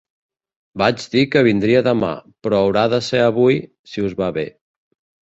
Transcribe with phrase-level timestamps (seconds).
[0.81, 2.09] Vaig dir que vindria demà
[2.47, 3.59] però haurà de ser avui,
[3.93, 4.47] si us va bé.